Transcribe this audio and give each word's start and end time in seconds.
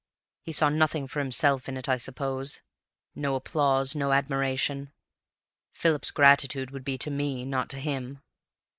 He 0.41 0.51
saw 0.51 0.69
nothing 0.69 1.05
for 1.05 1.19
himself 1.19 1.69
in 1.69 1.77
it, 1.77 1.87
I 1.87 1.95
suppose; 1.97 2.63
no 3.13 3.35
applause, 3.35 3.93
no 3.95 4.13
admiration. 4.13 4.91
Philip's 5.73 6.09
gratitude 6.09 6.71
would 6.71 6.83
be 6.83 6.97
to 6.97 7.11
me, 7.11 7.45
not 7.45 7.69
to 7.69 7.77
him. 7.79 8.23